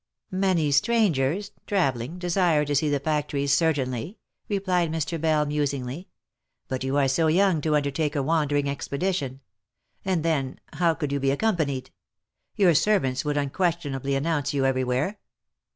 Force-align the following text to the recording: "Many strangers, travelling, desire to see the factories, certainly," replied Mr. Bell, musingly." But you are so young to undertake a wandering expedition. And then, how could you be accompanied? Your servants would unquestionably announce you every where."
"Many 0.31 0.71
strangers, 0.71 1.51
travelling, 1.67 2.17
desire 2.17 2.65
to 2.65 2.73
see 2.73 2.89
the 2.89 2.99
factories, 2.99 3.53
certainly," 3.53 4.17
replied 4.49 4.91
Mr. 4.91 5.21
Bell, 5.21 5.45
musingly." 5.45 6.07
But 6.67 6.83
you 6.83 6.97
are 6.97 7.07
so 7.07 7.27
young 7.27 7.61
to 7.61 7.75
undertake 7.75 8.15
a 8.15 8.23
wandering 8.23 8.67
expedition. 8.67 9.41
And 10.03 10.23
then, 10.25 10.59
how 10.73 10.95
could 10.95 11.11
you 11.11 11.19
be 11.19 11.29
accompanied? 11.29 11.91
Your 12.55 12.73
servants 12.73 13.23
would 13.23 13.37
unquestionably 13.37 14.15
announce 14.15 14.55
you 14.55 14.65
every 14.65 14.83
where." 14.83 15.19